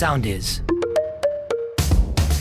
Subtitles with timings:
[0.00, 0.62] sound is.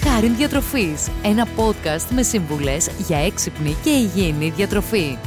[0.04, 5.18] Χάριν Διατροφής, ένα podcast με συμβουλές για έξυπνη και υγιεινή διατροφή.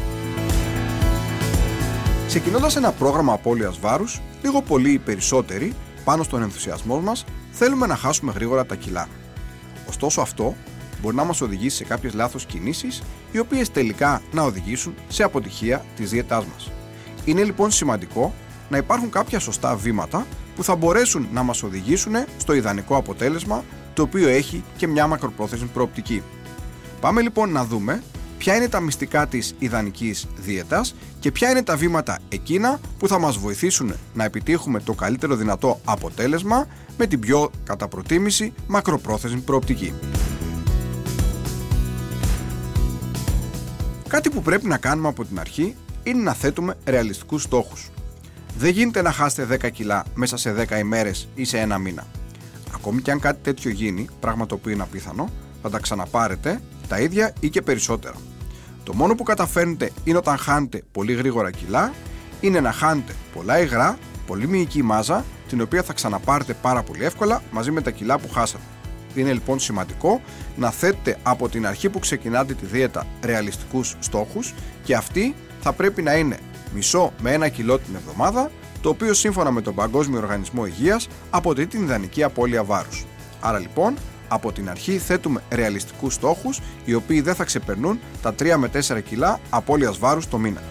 [2.26, 5.74] Ξεκινώντας ένα πρόγραμμα απώλειας βάρους, λίγο πολύ οι περισσότεροι,
[6.04, 9.08] πάνω στον ενθουσιασμό μας, θέλουμε να χάσουμε γρήγορα τα κιλά.
[9.88, 10.54] Ωστόσο, αυτό
[11.00, 13.02] μπορεί να μας οδηγήσει σε κάποιες λάθος κινήσεις,
[13.32, 16.70] οι οποίες τελικά να οδηγήσουν σε αποτυχία της δίαιτάς μας.
[17.24, 18.34] Είναι λοιπόν σημαντικό
[18.68, 20.26] να υπάρχουν κάποια σωστά βήματα
[20.56, 23.64] που θα μπορέσουν να μας οδηγήσουν στο ιδανικό αποτέλεσμα
[23.94, 26.22] το οποίο έχει και μια μακροπρόθεσμη προοπτική.
[27.00, 28.02] Πάμε λοιπόν να δούμε
[28.38, 33.18] ποια είναι τα μυστικά της ιδανικής δίαιτας και ποια είναι τα βήματα εκείνα που θα
[33.18, 36.66] μας βοηθήσουν να επιτύχουμε το καλύτερο δυνατό αποτέλεσμα
[36.98, 39.92] με την πιο κατά προτίμηση μακροπρόθεσμη προοπτική.
[44.08, 47.90] Κάτι που πρέπει να κάνουμε από την αρχή είναι να θέτουμε ρεαλιστικούς στόχους.
[48.58, 52.06] Δεν γίνεται να χάσετε 10 κιλά μέσα σε 10 ημέρες ή σε ένα μήνα.
[52.74, 55.28] Ακόμη και αν κάτι τέτοιο γίνει, πράγμα το οποίο είναι απίθανο,
[55.62, 58.14] θα τα ξαναπάρετε τα ίδια ή και περισσότερα.
[58.84, 61.92] Το μόνο που καταφέρνετε είναι όταν χάνετε πολύ γρήγορα κιλά,
[62.40, 67.42] είναι να χάνετε πολλά υγρά, πολύ μυϊκή μάζα, την οποία θα ξαναπάρετε πάρα πολύ εύκολα
[67.50, 68.62] μαζί με τα κιλά που χάσατε.
[69.14, 70.20] Είναι λοιπόν σημαντικό
[70.56, 76.02] να θέτετε από την αρχή που ξεκινάτε τη δίαιτα ρεαλιστικούς στόχους και αυτοί θα πρέπει
[76.02, 76.38] να είναι
[76.74, 81.66] μισό με ένα κιλό την εβδομάδα, το οποίο σύμφωνα με τον Παγκόσμιο Οργανισμό Υγείας αποτελεί
[81.66, 83.04] την ιδανική απώλεια βάρους.
[83.40, 83.94] Άρα λοιπόν,
[84.28, 89.00] από την αρχή θέτουμε ρεαλιστικούς στόχους, οι οποίοι δεν θα ξεπερνούν τα 3 με 4
[89.00, 90.62] κιλά απώλειας βάρους το μήνα.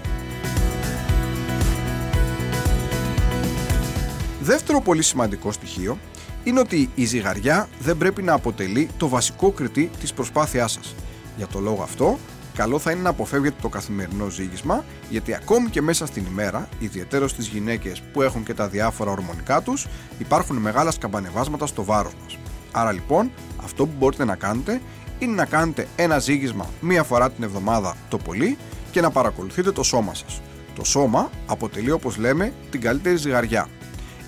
[4.41, 5.97] Δεύτερο πολύ σημαντικό στοιχείο
[6.43, 10.95] είναι ότι η ζυγαριά δεν πρέπει να αποτελεί το βασικό κριτή της προσπάθειάς σας.
[11.37, 12.17] Για το λόγο αυτό,
[12.59, 17.27] καλό θα είναι να αποφεύγετε το καθημερινό ζύγισμα, γιατί ακόμη και μέσα στην ημέρα, ιδιαίτερα
[17.27, 22.37] στις γυναίκες που έχουν και τα διάφορα ορμονικά τους, υπάρχουν μεγάλα σκαμπανεβάσματα στο βάρος μας.
[22.71, 23.31] Άρα λοιπόν,
[23.63, 24.81] αυτό που μπορείτε να κάνετε
[25.19, 28.57] είναι να κάνετε ένα ζύγισμα μία φορά την εβδομάδα το πολύ
[28.91, 30.41] και να παρακολουθείτε το σώμα σας.
[30.75, 33.67] Το σώμα αποτελεί όπως λέμε την καλύτερη ζυγαριά.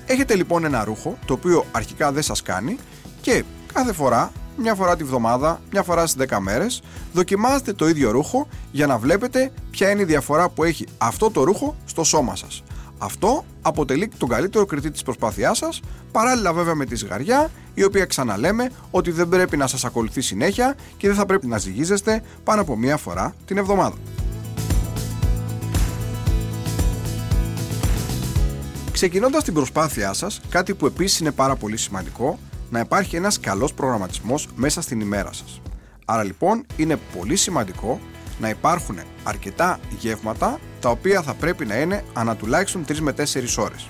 [0.05, 2.77] Έχετε λοιπόν ένα ρούχο το οποίο αρχικά δεν σας κάνει
[3.21, 3.43] και
[3.73, 6.81] κάθε φορά μια φορά τη βδομάδα, μια φορά στις 10 μέρες,
[7.13, 11.43] δοκιμάζετε το ίδιο ρούχο για να βλέπετε ποια είναι η διαφορά που έχει αυτό το
[11.43, 12.63] ρούχο στο σώμα σας.
[12.97, 15.79] Αυτό αποτελεί τον καλύτερο κριτή της προσπάθειάς σας,
[16.11, 20.75] παράλληλα βέβαια με τη ζυγαριά, η οποία ξαναλέμε ότι δεν πρέπει να σας ακολουθεί συνέχεια
[20.97, 23.95] και δεν θα πρέπει να ζυγίζεστε πάνω από μία φορά την εβδομάδα.
[28.91, 32.39] Ξεκινώντας την προσπάθειά σας, κάτι που επίσης είναι πάρα πολύ σημαντικό
[32.71, 35.61] να υπάρχει ένας καλός προγραμματισμός μέσα στην ημέρα σας.
[36.05, 37.99] Άρα λοιπόν είναι πολύ σημαντικό
[38.39, 43.23] να υπάρχουν αρκετά γεύματα τα οποία θα πρέπει να είναι ανά τουλάχιστον 3 με 4
[43.57, 43.89] ώρες.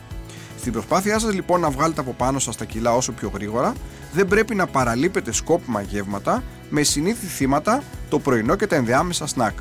[0.60, 3.74] Στην προσπάθειά σας λοιπόν να βγάλετε από πάνω σας τα κιλά όσο πιο γρήγορα,
[4.14, 9.58] δεν πρέπει να παραλείπετε σκόπιμα γεύματα με συνήθι θύματα το πρωινό και τα ενδιάμεσα σνακ.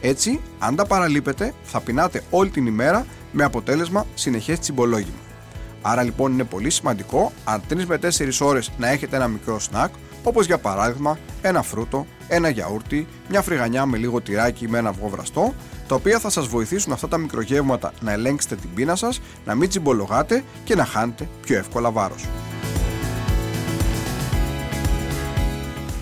[0.00, 5.29] Έτσι, αν τα παραλείπετε, θα πεινάτε όλη την ημέρα με αποτέλεσμα συνεχές τσιμπολόγημα.
[5.82, 8.08] Άρα λοιπόν είναι πολύ σημαντικό αν 3 με 4
[8.40, 9.92] ώρες να έχετε ένα μικρό σνακ,
[10.22, 15.08] όπως για παράδειγμα ένα φρούτο, ένα γιαούρτι, μια φρυγανιά με λίγο τυράκι με ένα αυγό
[15.08, 15.54] βραστό,
[15.88, 19.68] τα οποία θα σας βοηθήσουν αυτά τα μικρογεύματα να ελέγξετε την πείνα σας, να μην
[19.68, 22.24] τσιμπολογάτε και να χάνετε πιο εύκολα βάρος.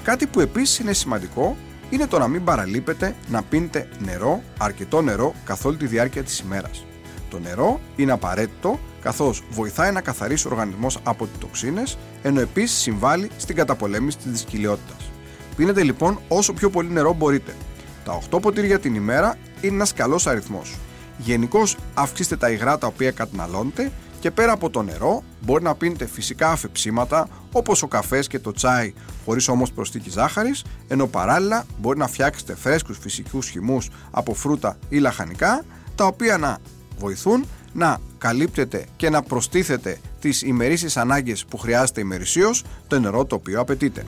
[0.03, 1.57] Κάτι που επίσης είναι σημαντικό
[1.91, 6.39] είναι το να μην παραλείπετε να πίνετε νερό, αρκετό νερό καθ' όλη τη διάρκεια της
[6.39, 6.85] ημέρας.
[7.31, 12.79] Το νερό είναι απαραίτητο καθώς βοηθάει να καθαρίσει ο οργανισμός από τις τοξίνες, ενώ επίσης
[12.79, 15.11] συμβάλλει στην καταπολέμηση της δυσκυλιότητας.
[15.57, 17.55] Πίνετε λοιπόν όσο πιο πολύ νερό μπορείτε.
[18.05, 20.75] Τα 8 ποτήρια την ημέρα είναι ένας καλός αριθμός.
[21.19, 26.07] Γενικώς αυξήστε τα υγρά τα οποία καταναλώνετε και πέρα από το νερό μπορεί να πίνετε
[26.07, 28.93] φυσικά αφεψίματα όπως ο καφές και το τσάι
[29.25, 34.99] χωρίς όμως προσθήκη ζάχαρης, ενώ παράλληλα μπορεί να φτιάξετε φρέσκους φυσικούς χυμούς από φρούτα ή
[34.99, 36.59] λαχανικά, τα οποία να
[36.99, 43.35] βοηθούν να καλύπτεται και να προστίθεται τις ημερήσεις ανάγκες που χρειάζεται ημερησίως το νερό το
[43.35, 44.05] οποίο απαιτείται.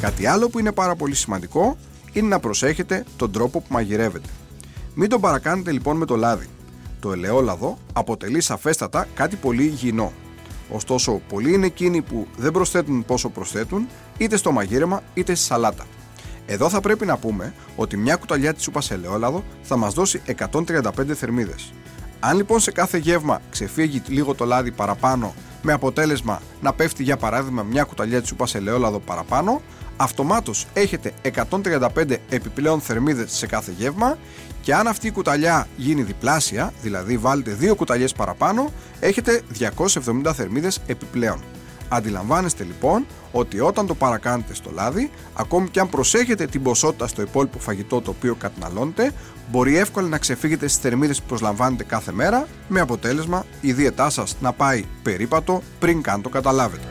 [0.00, 1.76] Κάτι άλλο που είναι πάρα πολύ σημαντικό
[2.12, 4.28] είναι να προσέχετε τον τρόπο που μαγειρεύετε.
[4.94, 6.46] Μην τον παρακάνετε λοιπόν με το λάδι.
[7.00, 10.12] Το ελαιόλαδο αποτελεί σαφέστατα κάτι πολύ υγιεινό.
[10.70, 15.86] Ωστόσο, πολλοί είναι εκείνοι που δεν προσθέτουν πόσο προσθέτουν είτε στο μαγείρεμα είτε στη σαλάτα.
[16.50, 20.80] Εδώ θα πρέπει να πούμε ότι μια κουταλιά της σούπα ελαιόλαδο θα μας δώσει 135
[21.14, 21.72] θερμίδες.
[22.20, 27.16] Αν λοιπόν σε κάθε γεύμα ξεφύγει λίγο το λάδι παραπάνω με αποτέλεσμα να πέφτει για
[27.16, 29.62] παράδειγμα μια κουταλιά της σούπας ελαιόλαδο παραπάνω,
[29.96, 34.18] αυτομάτως έχετε 135 επιπλέον θερμίδες σε κάθε γεύμα
[34.62, 40.80] και αν αυτή η κουταλιά γίνει διπλάσια, δηλαδή βάλετε δύο κουταλιές παραπάνω, έχετε 270 θερμίδες
[40.86, 41.42] επιπλέον.
[41.88, 47.22] Αντιλαμβάνεστε λοιπόν ότι όταν το παρακάνετε στο λάδι, ακόμη και αν προσέχετε την ποσότητα στο
[47.22, 49.12] υπόλοιπο φαγητό το οποίο καταναλώνετε,
[49.50, 54.36] μπορεί εύκολα να ξεφύγετε στις θερμίδες που προσλαμβάνετε κάθε μέρα, με αποτέλεσμα η δίαιτά σας
[54.40, 56.88] να πάει περίπατο πριν καν το καταλάβετε.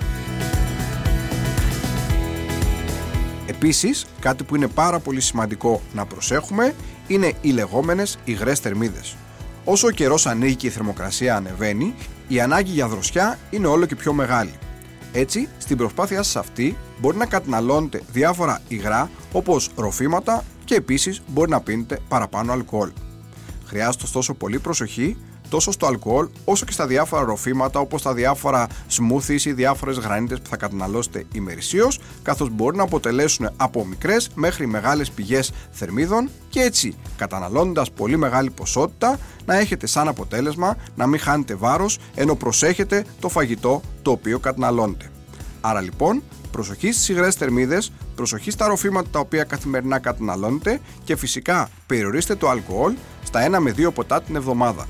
[3.47, 6.73] Επίσης, κάτι που είναι πάρα πολύ σημαντικό να προσέχουμε
[7.07, 9.15] είναι οι λεγόμενες υγρές θερμίδες.
[9.63, 11.95] Όσο ο καιρός ανοίγει και η θερμοκρασία ανεβαίνει,
[12.27, 14.53] η ανάγκη για δροσιά είναι όλο και πιο μεγάλη.
[15.19, 21.49] Έτσι, στην προσπάθειά σας αυτή μπορεί να καταναλώνετε διάφορα υγρά όπως ροφήματα και επίσης μπορεί
[21.49, 22.91] να πίνετε παραπάνω αλκοόλ.
[23.65, 25.17] Χρειάζεται ωστόσο πολύ προσοχή
[25.49, 30.39] τόσο στο αλκοόλ όσο και στα διάφορα ροφήματα όπως τα διάφορα smoothies ή διάφορες γρανίτες
[30.39, 36.59] που θα καταναλώσετε ημερησίως καθώς μπορεί να αποτελέσουν από μικρές μέχρι μεγάλες πηγές θερμίδων και
[36.59, 43.05] έτσι καταναλώνοντας πολύ μεγάλη ποσότητα να έχετε σαν αποτέλεσμα να μην χάνετε βάρος ενώ προσέχετε
[43.19, 45.09] το φαγητό το οποίο καταναλώνετε.
[45.61, 51.69] Άρα λοιπόν προσοχή στις υγρές θερμίδες, προσοχή στα ροφήματα τα οποία καθημερινά καταναλώνετε και φυσικά
[51.87, 54.87] περιορίστε το αλκοόλ στα 1 με 2 ποτά την εβδομάδα.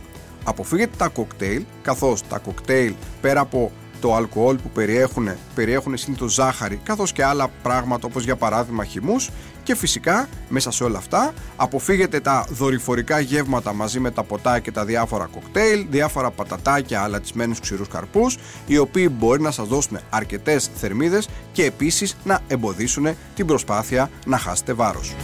[0.50, 3.72] Αποφύγετε τα κοκτέιλ, καθώς τα κοκτέιλ πέρα από
[4.02, 9.30] το αλκοόλ που περιέχουν, περιέχουν συνήθως ζάχαρη καθώς και άλλα πράγματα όπως για παράδειγμα χυμούς
[9.64, 14.72] και φυσικά μέσα σε όλα αυτά αποφύγετε τα δορυφορικά γεύματα μαζί με τα ποτά και
[14.72, 20.70] τα διάφορα κοκτέιλ, διάφορα πατατάκια αλατισμένους ξηρούς καρπούς οι οποίοι μπορεί να σας δώσουν αρκετές
[20.76, 25.16] θερμίδες και επίσης να εμποδίσουν την προσπάθεια να χάσετε βάρος.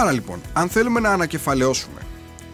[0.00, 2.00] Άρα λοιπόν, αν θέλουμε να ανακεφαλαιώσουμε,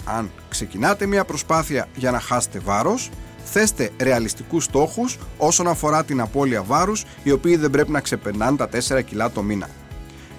[0.05, 3.11] αν ξεκινάτε μια προσπάθεια για να χάσετε βάρος,
[3.45, 8.69] θέστε ρεαλιστικούς στόχους όσον αφορά την απώλεια βάρους, οι οποίοι δεν πρέπει να ξεπερνάνε τα
[8.69, 9.69] 4 κιλά το μήνα.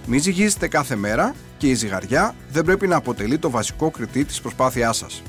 [0.05, 4.41] Μην ζυγίζετε κάθε μέρα και η ζυγαριά δεν πρέπει να αποτελεί το βασικό κριτή της
[4.41, 5.21] προσπάθειάς σας.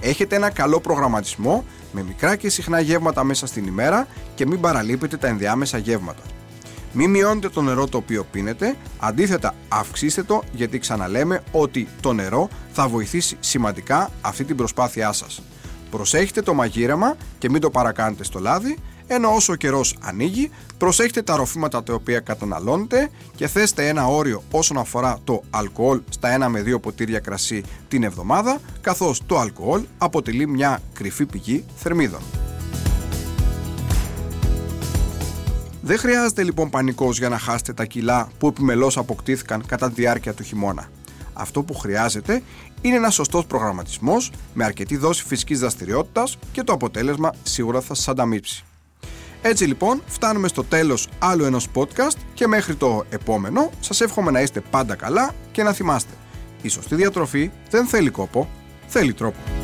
[0.00, 5.16] Έχετε ένα καλό προγραμματισμό με μικρά και συχνά γεύματα μέσα στην ημέρα και μην παραλείπετε
[5.16, 6.22] τα ενδιάμεσα γεύματα.
[6.96, 12.48] Μην μειώνετε το νερό το οποίο πίνετε, αντίθετα αυξήστε το γιατί ξαναλέμε ότι το νερό
[12.72, 15.42] θα βοηθήσει σημαντικά αυτή την προσπάθειά σας.
[15.90, 21.22] Προσέχετε το μαγείρεμα και μην το παρακάνετε στο λάδι, ενώ όσο ο καιρός ανοίγει, προσέχετε
[21.22, 26.48] τα ροφήματα τα οποία καταναλώνετε και θέστε ένα όριο όσον αφορά το αλκοόλ στα 1
[26.48, 32.43] με 2 ποτήρια κρασί την εβδομάδα, καθώς το αλκοόλ αποτελεί μια κρυφή πηγή θερμίδων.
[35.86, 40.34] Δεν χρειάζεται λοιπόν πανικός για να χάσετε τα κιλά που επιμελώς αποκτήθηκαν κατά τη διάρκεια
[40.34, 40.88] του χειμώνα.
[41.32, 42.42] Αυτό που χρειάζεται
[42.80, 48.08] είναι ένας σωστός προγραμματισμός με αρκετή δόση φυσικής δραστηριότητας και το αποτέλεσμα σίγουρα θα σας
[48.08, 48.64] ανταμείψει.
[49.42, 54.40] Έτσι λοιπόν φτάνουμε στο τέλος άλλου ενός podcast και μέχρι το επόμενο σας εύχομαι να
[54.40, 56.12] είστε πάντα καλά και να θυμάστε
[56.62, 58.48] η σωστή διατροφή δεν θέλει κόπο,
[58.86, 59.63] θέλει τρόπο.